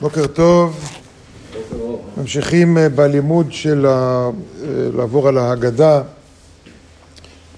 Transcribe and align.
בוקר 0.00 0.26
טוב. 0.26 0.90
ממשיכים 2.16 2.78
אה, 2.78 2.88
בלימוד 2.88 3.52
של 3.52 3.86
ה... 3.86 3.90
אה, 3.90 4.68
לעבור 4.96 5.28
על 5.28 5.38
ההגדה 5.38 6.02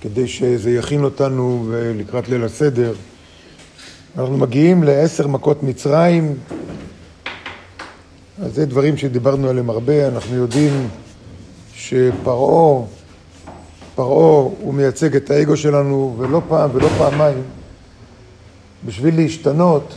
כדי 0.01 0.29
שזה 0.29 0.71
יכין 0.71 1.05
אותנו 1.05 1.73
אה, 1.75 1.93
לקראת 1.95 2.29
ליל 2.29 2.45
הסדר. 2.45 2.95
אנחנו 4.19 4.37
מגיעים 4.37 4.83
לעשר 4.83 5.27
מכות 5.27 5.63
מצרים, 5.63 6.35
אז 8.43 8.55
זה 8.55 8.67
דברים 8.67 8.97
שדיברנו 8.97 9.49
עליהם 9.49 9.71
הרבה. 9.71 10.09
אנחנו 10.09 10.37
יודעים 10.37 10.89
שפרעה, 11.75 12.85
פרעה 13.95 14.51
הוא 14.61 14.75
מייצג 14.75 15.17
את 15.17 15.31
האגו 15.31 15.57
שלנו 15.57 16.15
ולא 16.19 16.43
פעם 16.49 16.71
ולא 16.73 16.89
פעמיים. 16.99 17.43
בשביל 18.87 19.17
להשתנות, 19.17 19.95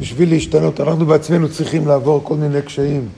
בשביל 0.00 0.30
להשתנות, 0.30 0.80
אנחנו 0.80 1.06
בעצמנו 1.06 1.48
צריכים 1.48 1.86
לעבור 1.86 2.20
כל 2.24 2.34
מיני 2.34 2.62
קשיים. 2.62 3.08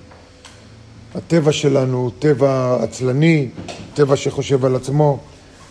הטבע 1.15 1.53
שלנו 1.53 1.97
הוא 1.97 2.11
טבע 2.19 2.77
עצלני, 2.83 3.49
טבע 3.95 4.17
שחושב 4.17 4.65
על 4.65 4.77
עצמו, 4.77 5.19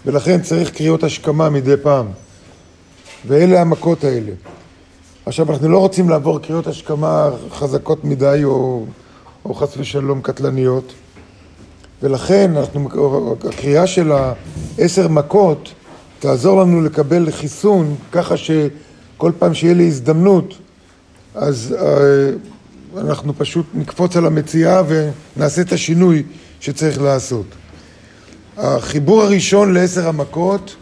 ולכן 0.05 0.41
צריך 0.41 0.71
קריאות 0.71 1.03
השכמה 1.03 1.49
מדי 1.49 1.73
פעם. 1.83 2.05
ואלה 3.27 3.61
המכות 3.61 4.03
האלה. 4.03 4.31
עכשיו, 5.25 5.51
אנחנו 5.51 5.69
לא 5.69 5.79
רוצים 5.79 6.09
לעבור 6.09 6.39
קריאות 6.39 6.67
השכמה 6.67 7.29
חזקות 7.51 8.03
מדי 8.03 8.41
או, 8.43 8.85
או 9.45 9.53
חס 9.53 9.77
ושלום 9.77 10.21
קטלניות, 10.21 10.93
ולכן 12.03 12.51
אנחנו, 12.57 13.35
הקריאה 13.49 13.87
של 13.87 14.11
העשר 14.11 15.07
מכות 15.07 15.73
תעזור 16.19 16.61
לנו 16.61 16.81
לקבל 16.81 17.31
חיסון 17.31 17.95
ככה 18.11 18.35
שכל 18.37 19.31
פעם 19.39 19.53
שיהיה 19.53 19.73
לי 19.73 19.87
הזדמנות 19.87 20.53
אז 21.39 21.75
אה, 21.79 23.01
אנחנו 23.01 23.33
פשוט 23.37 23.65
נקפוץ 23.73 24.15
על 24.15 24.25
המציאה 24.25 24.81
ונעשה 24.87 25.61
את 25.61 25.71
השינוי 25.71 26.23
שצריך 26.59 27.01
לעשות. 27.01 27.45
החיבור 28.57 29.21
הראשון 29.21 29.73
לעשר 29.73 30.07
המכות 30.07 30.75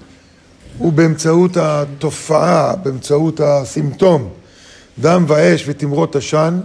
הוא 0.78 0.94
באמצעות 0.94 1.58
התופעה, 1.58 2.76
באמצעות 2.76 3.40
הסימפטום, 3.40 4.30
דם 5.00 5.26
ואש 5.28 5.64
ותמרות 5.68 6.16
עשן, 6.16 6.60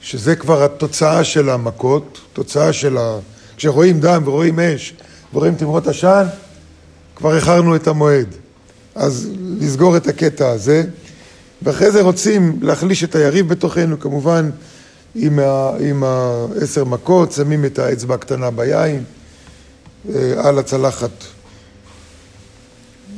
שזה 0.00 0.36
כבר 0.36 0.64
התוצאה 0.64 1.24
של 1.24 1.50
המכות, 1.50 2.20
תוצאה 2.32 2.72
של 2.72 2.96
ה... 2.96 3.18
כשרואים 3.56 4.00
דם 4.00 4.22
ורואים 4.24 4.60
אש 4.60 4.94
ורואים 5.34 5.54
תמרות 5.54 5.86
עשן, 5.86 6.26
כבר 7.16 7.36
איחרנו 7.36 7.76
את 7.76 7.86
המועד. 7.86 8.28
אז 8.94 9.30
לסגור 9.60 9.96
את 9.96 10.06
הקטע 10.06 10.50
הזה. 10.50 10.84
ואחרי 11.62 11.90
זה 11.90 12.02
רוצים 12.02 12.58
להחליש 12.62 13.04
את 13.04 13.14
היריב 13.14 13.48
בתוכנו, 13.48 14.00
כמובן 14.00 14.50
עם, 15.14 15.38
ה, 15.38 15.70
עם 15.80 16.04
העשר 16.04 16.84
מכות, 16.84 17.32
שמים 17.32 17.64
את 17.64 17.78
האצבע 17.78 18.14
הקטנה 18.14 18.50
ביין, 18.50 19.04
אה, 20.14 20.48
על 20.48 20.58
הצלחת. 20.58 21.10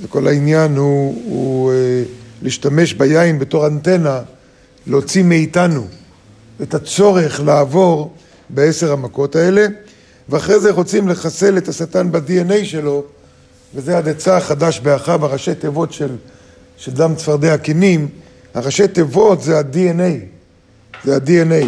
וכל 0.03 0.27
העניין 0.27 0.77
הוא, 0.77 1.23
הוא 1.25 1.73
אה, 1.73 2.03
להשתמש 2.43 2.95
ביין 2.95 3.39
בתור 3.39 3.67
אנטנה, 3.67 4.21
להוציא 4.87 5.23
מאיתנו 5.23 5.87
את 6.63 6.75
הצורך 6.75 7.41
לעבור 7.41 8.15
בעשר 8.51 8.93
המכות 8.93 9.37
האלה, 9.37 9.67
ואחרי 10.29 10.61
זה 10.61 10.71
רוצים 10.71 11.09
לחסל 11.09 11.59
את 11.59 11.69
השטן 11.69 12.13
ב-DNA 12.13 12.65
שלו, 12.65 13.05
וזה 13.75 13.99
הדצה 13.99 14.37
החדש 14.37 14.81
באחיו, 14.81 15.25
הראשי 15.25 15.55
תיבות 15.55 15.93
של, 15.93 16.17
של 16.77 16.93
דם 16.93 17.15
צפרדע 17.15 17.57
קינים, 17.57 18.09
הראשי 18.55 18.89
תיבות 18.89 19.43
זה 19.43 19.59
ה-DNA, 19.59 20.25
זה 21.05 21.17
ה-DNA. 21.17 21.67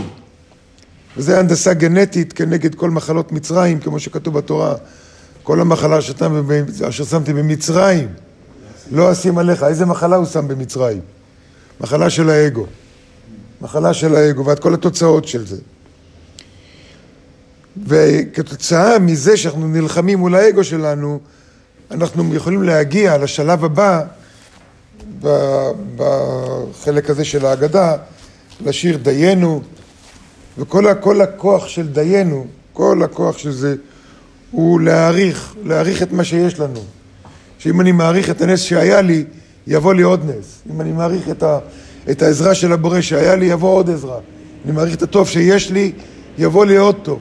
וזה 1.16 1.38
הנדסה 1.38 1.74
גנטית 1.74 2.32
כנגד 2.32 2.74
כל 2.74 2.90
מחלות 2.90 3.32
מצרים, 3.32 3.80
כמו 3.80 4.00
שכתוב 4.00 4.38
בתורה. 4.38 4.74
כל 5.42 5.60
המחלה 5.60 5.98
אשר 6.88 7.04
שמתי 7.04 7.32
במצרים, 7.32 8.08
לא 8.90 9.12
אשים 9.12 9.38
עליך. 9.38 9.62
איזה 9.62 9.86
מחלה 9.86 10.16
הוא 10.16 10.26
שם 10.26 10.48
במצרים? 10.48 11.00
מחלה 11.80 12.10
של 12.10 12.30
האגו. 12.30 12.66
מחלה 13.60 13.94
של 13.94 14.14
האגו, 14.14 14.46
ואת 14.46 14.58
כל 14.58 14.74
התוצאות 14.74 15.28
של 15.28 15.46
זה. 15.46 15.56
וכתוצאה 17.86 18.98
מזה 18.98 19.36
שאנחנו 19.36 19.68
נלחמים 19.68 20.18
מול 20.18 20.34
האגו 20.34 20.64
שלנו, 20.64 21.20
אנחנו 21.90 22.34
יכולים 22.34 22.62
להגיע 22.62 23.18
לשלב 23.18 23.64
הבא 23.64 24.02
בחלק 25.96 27.10
הזה 27.10 27.24
של 27.24 27.46
ההגדה, 27.46 27.96
לשיר 28.64 28.96
דיינו, 28.96 29.62
וכל 30.58 30.84
כל 31.00 31.20
הכוח 31.20 31.68
של 31.68 31.88
דיינו, 31.88 32.46
כל 32.72 33.02
הכוח 33.04 33.38
של 33.38 33.52
זה, 33.52 33.74
הוא 34.50 34.80
להעריך, 34.80 35.54
להעריך 35.64 36.02
את 36.02 36.12
מה 36.12 36.24
שיש 36.24 36.60
לנו. 36.60 36.80
שאם 37.58 37.80
אני 37.80 37.92
מעריך 37.92 38.30
את 38.30 38.40
הנס 38.40 38.60
שהיה 38.60 39.00
לי, 39.00 39.24
יבוא 39.66 39.94
לי 39.94 40.02
עוד 40.02 40.30
נס. 40.30 40.62
אם 40.74 40.80
אני 40.80 40.92
מעריך 40.92 41.28
את, 41.28 41.42
ה, 41.42 41.58
את 42.10 42.22
העזרה 42.22 42.54
של 42.54 42.72
הבורא 42.72 43.00
שהיה 43.00 43.36
לי, 43.36 43.46
יבוא 43.46 43.70
עוד 43.70 43.90
עזרה. 43.90 44.18
אני 44.64 44.72
מעריך 44.72 44.94
את 44.94 45.02
הטוב 45.02 45.28
שיש 45.28 45.70
לי, 45.70 45.92
יבוא 46.38 46.64
לי 46.64 46.76
עוד 46.76 46.96
טוב. 47.02 47.18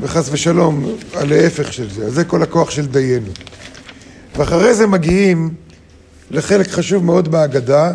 וחס 0.00 0.28
ושלום, 0.32 0.84
להפך 1.22 1.72
של 1.72 1.90
זה. 1.90 2.04
אז 2.04 2.12
זה 2.12 2.24
כל 2.24 2.42
הכוח 2.42 2.70
של 2.70 2.86
דיינו. 2.86 3.30
ואחרי 4.36 4.74
זה 4.74 4.86
מגיעים 4.86 5.54
לחלק 6.30 6.68
חשוב 6.68 7.04
מאוד 7.04 7.28
בהגדה. 7.28 7.92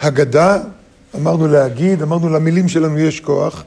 הגדה, 0.00 0.58
אמרנו 1.14 1.48
להגיד, 1.48 2.02
אמרנו 2.02 2.28
למילים 2.28 2.68
שלנו 2.68 2.98
יש 2.98 3.20
כוח, 3.20 3.64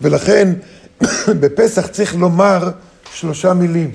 ולכן 0.00 0.52
בפסח 1.40 1.86
צריך 1.86 2.14
לומר 2.14 2.70
שלושה 3.14 3.54
מילים. 3.54 3.90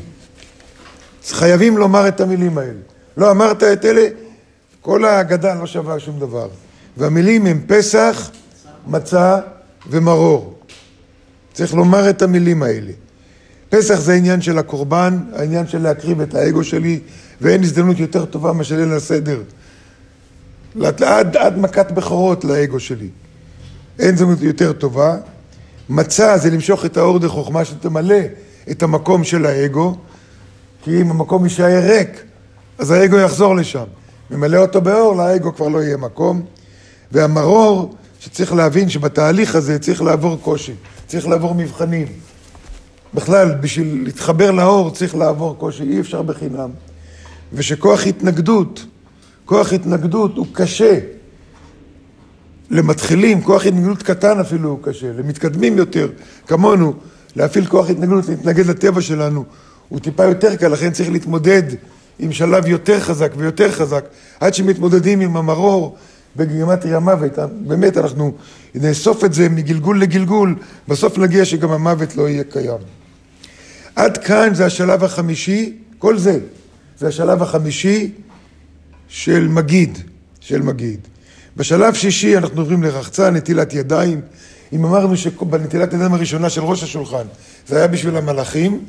חייבים 1.30 1.78
לומר 1.78 2.08
את 2.08 2.22
המילים 2.22 2.58
האלה. 2.58 2.80
לא 3.18 3.32
אמרת 3.32 3.64
את 3.64 3.86
אלה, 3.86 4.08
כל 4.82 5.06
ההגדה 5.06 5.54
לא 5.54 5.68
שווה 5.68 6.00
שום 6.00 6.20
דבר. 6.20 6.48
והמילים 6.98 7.46
הם 7.46 7.62
פסח, 7.68 8.32
מצה 8.88 9.40
ומרור. 9.90 10.60
צריך 11.54 11.74
לומר 11.74 12.10
את 12.10 12.22
המילים 12.22 12.64
האלה. 12.64 12.92
פסח 13.76 14.00
זה 14.00 14.14
העניין 14.14 14.42
של 14.42 14.58
הקורבן, 14.58 15.18
העניין 15.36 15.68
של 15.68 15.82
להקריב 15.82 16.22
את 16.22 16.36
האגו 16.36 16.64
שלי, 16.64 17.00
ואין 17.42 17.64
הזדמנות 17.64 18.00
יותר 18.00 18.26
טובה 18.26 18.54
מאשר 18.54 18.76
ליל 18.76 18.94
הסדר. 18.94 19.42
עד, 20.82 21.38
עד 21.38 21.58
מכת 21.58 21.92
בכורות 21.92 22.46
לאגו 22.46 22.80
שלי. 22.80 23.10
אין 24.00 24.14
הזדמנות 24.14 24.42
יותר 24.42 24.74
טובה. 24.74 25.18
מצה 25.90 26.38
זה 26.38 26.50
למשוך 26.50 26.86
את 26.86 26.98
האור 26.98 27.20
דחוכמה 27.20 27.66
שתמלא 27.66 28.20
את 28.72 28.84
המקום 28.84 29.24
של 29.24 29.46
האגו, 29.46 29.96
כי 30.84 31.02
אם 31.02 31.12
המקום 31.12 31.44
יישאר 31.44 31.84
ריק, 31.84 32.24
אז 32.78 32.92
האגו 32.92 33.18
יחזור 33.18 33.56
לשם. 33.56 33.86
ממלא 34.32 34.58
אותו 34.58 34.82
באור, 34.82 35.16
לאגו 35.16 35.56
כבר 35.56 35.68
לא 35.68 35.84
יהיה 35.84 35.98
מקום. 35.98 36.46
והמרור, 37.12 37.96
שצריך 38.20 38.54
להבין 38.54 38.90
שבתהליך 38.90 39.56
הזה 39.56 39.80
צריך 39.80 40.02
לעבור 40.02 40.38
קושי, 40.42 40.74
צריך 41.08 41.28
לעבור 41.28 41.56
מבחנים. 41.56 42.08
בכלל, 43.16 43.56
בשביל 43.62 44.04
להתחבר 44.04 44.52
לאור 44.52 44.92
צריך 44.92 45.16
לעבור 45.16 45.56
קושי, 45.58 45.84
אי 45.84 46.00
אפשר 46.00 46.22
בחינם. 46.22 46.70
ושכוח 47.54 48.08
התנגדות, 48.08 48.86
כוח 49.46 49.74
התנגדות 49.74 50.38
הוא 50.38 50.48
קשה. 50.54 51.00
למתחילים, 52.70 53.42
כוח 53.42 53.66
התנגדות 53.66 54.04
קטן 54.04 54.40
אפילו 54.40 54.70
הוא 54.70 54.80
קשה. 54.82 55.12
למתקדמים 55.18 55.78
יותר, 55.78 56.10
כמונו, 56.48 56.94
להפעיל 57.36 57.66
כוח 57.66 57.90
התנגדות, 57.90 58.30
להתנגד 58.30 58.66
לטבע 58.66 59.02
שלנו, 59.02 59.44
הוא 59.90 60.00
טיפה 60.00 60.24
יותר 60.24 60.56
קל, 60.56 60.68
לכן 60.68 60.92
צריך 60.92 61.10
להתמודד 61.10 61.64
עם 62.20 62.32
שלב 62.32 62.68
יותר 62.68 63.00
חזק 63.00 63.32
ויותר 63.38 63.72
חזק, 63.72 64.06
עד 64.40 64.54
שמתמודדים 64.54 65.22
עם 65.22 65.38
המרור 65.38 65.98
בגימטרי 66.36 66.96
המוות. 66.96 67.32
באמת, 67.68 67.98
אנחנו 67.98 68.34
נאסוף 68.76 69.24
את 69.24 69.34
זה 69.34 69.50
מגלגול 69.50 70.02
לגלגול, 70.02 70.56
בסוף 70.88 71.18
נגיע 71.18 71.46
שגם 71.46 71.72
המוות 71.72 72.16
לא 72.16 72.30
יהיה 72.30 72.44
קיים. 72.44 73.03
עד 73.96 74.18
כאן 74.18 74.54
זה 74.54 74.66
השלב 74.66 75.04
החמישי, 75.04 75.74
כל 76.00 76.18
זה, 76.18 76.40
זה 77.00 77.08
השלב 77.08 77.44
החמישי 77.44 78.12
של 79.08 79.48
מגיד, 79.48 79.98
של 80.40 80.62
מגיד. 80.62 81.00
בשלב 81.58 81.94
שישי 81.94 82.38
אנחנו 82.38 82.62
עוברים 82.62 82.84
לרחצה, 82.84 83.30
נטילת 83.30 83.74
ידיים. 83.74 84.22
אם 84.74 84.86
אמרנו 84.86 85.18
שבנטילת 85.18 85.94
ידיים 85.94 86.14
הראשונה 86.14 86.50
של 86.50 86.62
ראש 86.62 86.84
השולחן 86.84 87.24
זה 87.68 87.78
היה 87.78 87.88
בשביל 87.88 88.18
המלאכים, 88.18 88.86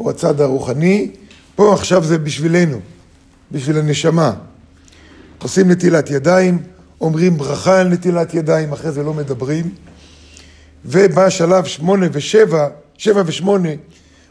או 0.00 0.10
הצד 0.10 0.40
הרוחני, 0.40 1.10
פה 1.54 1.74
עכשיו 1.74 2.04
זה 2.04 2.18
בשבילנו, 2.18 2.80
בשביל 3.52 3.78
הנשמה. 3.78 4.32
עושים 5.42 5.70
נטילת 5.70 6.10
ידיים, 6.10 6.62
אומרים 7.00 7.36
ברכה 7.36 7.80
על 7.80 7.88
נטילת 7.88 8.34
ידיים, 8.34 8.72
אחרי 8.72 8.92
זה 8.92 9.02
לא 9.02 9.14
מדברים. 9.14 9.74
ובא 10.84 11.24
השלב 11.24 11.64
שמונה 11.64 12.06
ושבע, 12.12 12.68
שבע 12.98 13.22
ושמונה, 13.26 13.68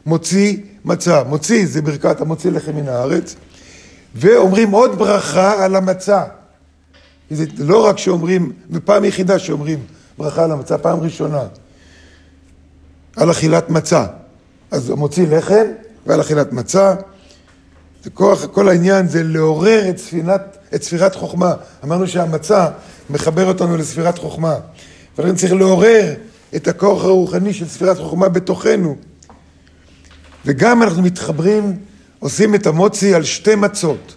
מוציא 0.06 0.56
מצה. 0.84 1.22
מוציא 1.24 1.66
זה 1.66 1.82
ברכת 1.82 2.20
המוציא 2.20 2.50
לחם 2.50 2.76
מן 2.76 2.88
הארץ. 2.88 3.36
ואומרים 4.14 4.70
עוד 4.70 4.98
ברכה 4.98 5.64
על 5.64 5.76
המצה. 5.76 6.22
זה 7.30 7.44
לא 7.58 7.86
רק 7.86 7.98
שאומרים, 7.98 8.52
בפעם 8.70 9.04
יחידה 9.04 9.38
שאומרים 9.38 9.78
ברכה 10.18 10.44
על 10.44 10.52
המצה, 10.52 10.78
פעם 10.78 11.00
ראשונה, 11.00 11.42
על 13.16 13.30
אכילת 13.30 13.70
מצה. 13.70 14.06
אז 14.70 14.90
מוציא 14.90 15.26
לחם 15.28 15.64
ועל 16.06 16.20
אכילת 16.20 16.52
מצה. 16.52 16.94
כוח, 18.14 18.46
כל 18.46 18.68
העניין 18.68 19.08
זה 19.08 19.22
לעורר 19.22 19.88
את, 19.90 19.98
ספינת, 19.98 20.56
את 20.74 20.82
ספירת 20.82 21.14
חוכמה. 21.14 21.54
אמרנו 21.84 22.08
שהמצה 22.08 22.68
מחבר 23.10 23.48
אותנו 23.48 23.76
לספירת 23.76 24.18
חוכמה. 24.18 24.54
ולכן 25.18 25.36
צריך 25.36 25.52
לעורר 25.52 26.14
את 26.56 26.68
הכוח 26.68 27.04
הרוחני 27.04 27.54
של 27.54 27.68
ספירת 27.68 27.98
חוכמה 27.98 28.28
בתוכנו. 28.28 28.96
וגם 30.46 30.82
אנחנו 30.82 31.02
מתחברים, 31.02 31.76
עושים 32.18 32.54
את 32.54 32.66
המוצי 32.66 33.14
על 33.14 33.24
שתי 33.24 33.54
מצות. 33.54 34.16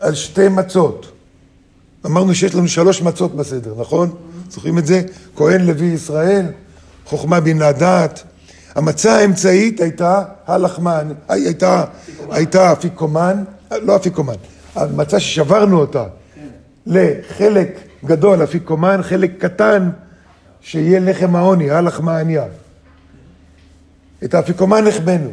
על 0.00 0.14
שתי 0.14 0.48
מצות. 0.48 1.12
אמרנו 2.06 2.34
שיש 2.34 2.54
לנו 2.54 2.68
שלוש 2.68 3.02
מצות 3.02 3.36
בסדר, 3.36 3.74
נכון? 3.80 4.14
זוכרים 4.50 4.78
את 4.78 4.86
זה? 4.86 5.02
כהן 5.36 5.60
לוי 5.60 5.86
ישראל, 5.86 6.46
חוכמה 7.04 7.40
בינה 7.40 7.72
דעת. 7.72 8.22
המצה 8.74 9.16
האמצעית 9.16 9.80
הייתה 9.80 10.22
הלחמן, 10.46 11.08
הייתה, 11.28 11.84
הייתה 12.30 12.72
אפיקומן, 12.72 13.44
לא 13.70 13.96
אפיקומן, 13.96 14.34
המצה 14.74 15.20
ששברנו 15.20 15.80
אותה 15.80 16.04
לחלק 16.86 17.78
גדול 18.04 18.44
אפיקומן, 18.44 19.00
חלק 19.02 19.32
קטן 19.38 19.90
שיהיה 20.60 21.00
לחם 21.00 21.36
העוני, 21.36 21.70
הלחמניה. 21.70 22.44
את 24.24 24.34
האפיקומן 24.34 24.86
החבאנו, 24.86 25.30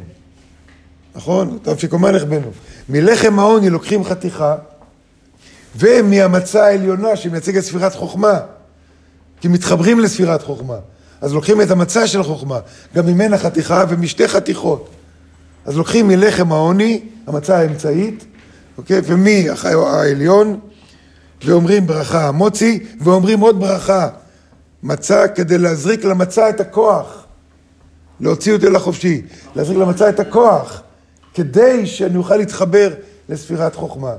נכון? 1.15 1.57
את 1.61 1.67
האפיקומן 1.67 2.15
החבאנו. 2.15 2.51
מלחם 2.89 3.39
העוני 3.39 3.69
לוקחים 3.69 4.03
חתיכה, 4.03 4.55
ומהמצה 5.75 6.65
העליונה 6.65 7.15
שמייצגת 7.15 7.63
ספירת 7.63 7.95
חוכמה, 7.95 8.39
כי 9.41 9.47
מתחברים 9.47 9.99
לספירת 9.99 10.43
חוכמה. 10.43 10.77
אז 11.21 11.33
לוקחים 11.33 11.61
את 11.61 11.71
המצה 11.71 12.07
של 12.07 12.19
החוכמה, 12.19 12.59
גם 12.95 13.05
ממנה 13.05 13.37
חתיכה 13.37 13.83
ומשתי 13.89 14.27
חתיכות. 14.27 14.89
אז 15.65 15.77
לוקחים 15.77 16.07
מלחם 16.07 16.51
העוני, 16.51 17.01
המצה 17.27 17.57
האמצעית, 17.57 18.25
אוקיי? 18.77 19.01
ומהעליון, 19.03 20.59
ואומרים 21.45 21.87
ברכה 21.87 22.27
המוצי, 22.27 22.85
ואומרים 23.01 23.39
עוד 23.39 23.59
ברכה, 23.59 24.07
מצה 24.83 25.27
כדי 25.27 25.57
להזריק 25.57 26.05
למצה 26.05 26.49
את 26.49 26.59
הכוח, 26.59 27.22
להוציא 28.23 28.53
אותי 28.53 28.69
לחופשי, 28.69 29.21
להזריק 29.55 29.77
למצה 29.77 30.09
את 30.09 30.19
הכוח, 30.19 30.81
כדי 31.33 31.85
שאני 31.85 32.17
אוכל 32.17 32.37
להתחבר 32.37 32.93
לספירת 33.29 33.75
חוכמה. 33.75 34.13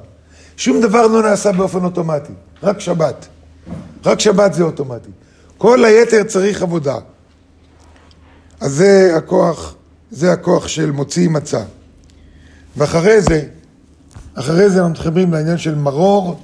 שום 0.57 0.81
דבר 0.81 1.07
לא 1.07 1.23
נעשה 1.23 1.53
באופן 1.53 1.85
אוטומטי, 1.85 2.33
רק 2.63 2.81
שבת. 2.81 3.27
רק 4.05 4.21
שבת 4.21 4.55
זה 4.55 4.63
אוטומטי. 4.63 5.11
כל 5.59 5.85
היתר 5.85 6.23
צריך 6.23 6.63
עבודה. 6.63 6.97
אז 8.61 8.73
זה 8.73 9.13
הכוח, 9.17 9.75
זה 10.11 10.33
הכוח 10.33 10.69
של 10.69 10.91
מוציא 10.91 11.29
מצה. 11.29 11.63
ואחרי 12.77 13.21
זה, 13.21 13.43
אחרי 14.35 14.71
זה 14.71 14.79
אנחנו 14.79 14.91
מתחברים 14.91 15.33
לעניין 15.33 15.59
של 15.59 15.75
מרור. 15.75 16.41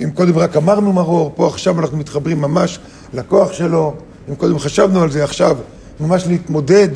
אם 0.00 0.10
קודם 0.10 0.38
רק 0.38 0.56
אמרנו 0.56 0.92
מרור, 0.92 1.32
פה 1.36 1.46
עכשיו 1.46 1.80
אנחנו 1.80 1.96
מתחברים 1.96 2.40
ממש 2.40 2.78
לכוח 3.14 3.52
שלו. 3.52 3.94
אם 4.28 4.34
קודם 4.34 4.58
חשבנו 4.58 5.02
על 5.02 5.10
זה, 5.10 5.24
עכשיו 5.24 5.56
ממש 6.00 6.26
להתמודד 6.26 6.88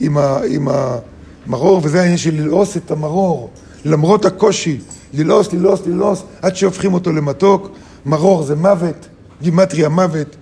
עם, 0.00 0.18
ה, 0.18 0.38
עם 0.48 0.68
המרור, 0.68 1.80
וזה 1.84 2.00
העניין 2.00 2.18
של 2.18 2.34
ללעוס 2.34 2.76
את 2.76 2.90
המרור, 2.90 3.50
למרות 3.84 4.24
הקושי, 4.24 4.80
ללעוס, 5.14 5.52
ללעוס, 5.52 5.86
ללעוס, 5.86 6.22
עד 6.42 6.56
שהופכים 6.56 6.94
אותו 6.94 7.12
למתוק. 7.12 7.70
מרור 8.06 8.42
זה 8.42 8.56
מוות, 8.56 9.08
גימטריה 9.42 9.88
מוות, 9.88 10.36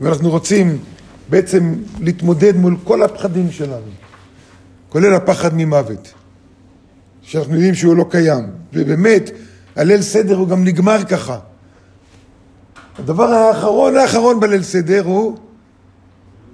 ואנחנו 0.00 0.30
רוצים 0.30 0.78
בעצם 1.30 1.74
להתמודד 2.00 2.56
מול 2.56 2.76
כל 2.84 3.02
הפחדים 3.02 3.50
שלנו, 3.50 3.90
כולל 4.88 5.14
הפחד 5.14 5.50
ממוות, 5.54 6.12
שאנחנו 7.22 7.54
יודעים 7.54 7.74
שהוא 7.74 7.96
לא 7.96 8.04
קיים, 8.10 8.44
ובאמת, 8.72 9.30
הליל 9.76 10.02
סדר 10.02 10.36
הוא 10.36 10.48
גם 10.48 10.64
נגמר 10.64 11.04
ככה. 11.04 11.38
הדבר 12.98 13.32
האחרון 13.32 13.96
האחרון 13.96 14.40
בליל 14.40 14.62
סדר 14.62 15.02
הוא... 15.04 15.36
הורגים 15.36 15.38
את 15.38 15.38
מלאך 15.38 15.42
המוות. 15.42 16.53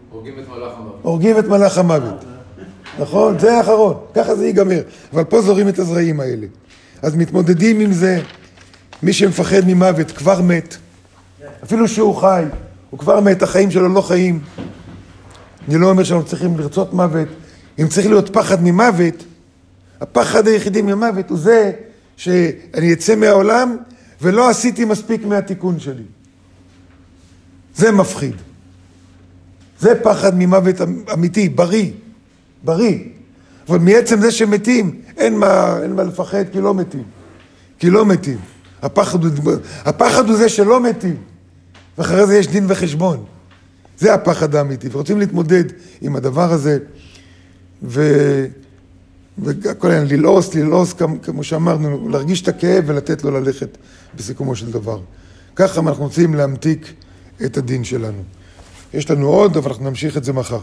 הורגים 1.03 1.39
את 1.39 1.47
מלאך 1.49 1.79
המוות. 1.79 2.25
נכון? 2.99 3.39
זה 3.39 3.57
האחרון, 3.57 3.95
ככה 4.15 4.35
זה 4.37 4.47
ייגמר. 4.47 4.83
אבל 5.13 5.25
פה 5.25 5.43
זורים 5.43 5.69
את 5.69 5.79
הזרעים 5.79 6.21
האלה. 6.21 6.47
אז 7.03 7.17
מתמודדים 7.17 7.81
עם 7.81 7.93
זה, 7.93 8.23
מי 9.03 9.13
שמפחד 9.13 9.61
ממוות 9.67 10.11
כבר 10.11 10.41
מת. 10.43 10.77
אפילו 11.65 11.89
שהוא 11.89 12.15
חי, 12.17 12.45
הוא 12.91 12.99
כבר 12.99 13.21
מת, 13.21 13.43
החיים 13.43 13.71
שלו 13.71 13.89
לא 13.89 14.01
חיים. 14.01 14.41
אני 15.69 15.79
לא 15.79 15.91
אומר 15.91 16.05
שאנחנו 16.05 16.27
צריכים 16.27 16.59
לרצות 16.59 16.93
מוות. 16.93 17.29
אם 17.79 17.89
צריך 17.89 18.07
להיות 18.07 18.31
פחד 18.35 18.63
ממוות, 18.63 19.25
הפחד 20.01 20.49
היחידי 20.49 20.83
ממוות 20.83 21.31
הוא 21.31 21.39
זה 21.39 21.73
שאני 22.17 22.93
אצא 22.93 23.17
מהעולם 23.17 23.77
ולא 24.23 24.51
עשיתי 24.51 24.85
מספיק 24.85 25.25
מהתיקון 25.25 25.81
שלי. 25.81 26.03
זה 27.75 27.93
מפחיד. 27.93 28.35
זה 29.81 29.95
פחד 30.03 30.39
ממוות 30.39 30.77
אמיתי, 31.13 31.49
בריא, 31.49 31.91
בריא. 32.65 32.99
אבל 33.69 33.79
מעצם 33.79 34.21
זה 34.21 34.31
שמתים, 34.31 35.01
אין 35.17 35.39
מה, 35.39 35.79
אין 35.83 35.93
מה 35.93 36.03
לפחד 36.03 36.45
כי 36.53 36.61
לא 36.61 36.75
מתים. 36.75 37.05
כי 37.79 37.91
לא 37.91 38.07
מתים. 38.07 38.39
הפחד 38.83 39.25
הוא, 39.25 39.53
הפחד 39.85 40.29
הוא 40.29 40.37
זה 40.37 40.49
שלא 40.49 40.81
מתים, 40.81 41.17
ואחרי 41.99 42.27
זה 42.27 42.39
יש 42.39 42.49
דין 42.49 42.65
וחשבון. 42.69 43.25
זה 43.99 44.15
הפחד 44.15 44.55
האמיתי, 44.55 44.89
ורוצים 44.93 45.19
להתמודד 45.19 45.65
עם 46.01 46.17
הדבר 46.17 46.53
הזה, 46.53 46.79
ו... 47.83 48.01
וכל 49.39 49.91
העניין, 49.91 50.19
ללעוס, 50.19 50.55
ללעוס, 50.55 50.95
כמו 51.23 51.45
שאמרנו, 51.45 52.09
להרגיש 52.09 52.43
את 52.43 52.49
הכאב 52.49 52.85
ולתת 52.87 53.25
לו 53.25 53.31
ללכת 53.31 53.79
בסיכומו 54.17 54.57
של 54.57 54.71
דבר. 54.71 55.01
ככה 55.57 55.81
אנחנו 55.81 56.05
רוצים 56.05 56.35
להמתיק 56.35 56.93
את 57.45 57.57
הדין 57.57 57.85
שלנו. 57.85 58.23
יש 58.95 59.11
לנו 59.11 59.29
עוד, 59.29 59.57
אבל 59.57 59.71
אנחנו 59.71 59.85
נמשיך 59.85 60.17
את 60.17 60.25
זה 60.25 60.33
מחר. 60.33 60.61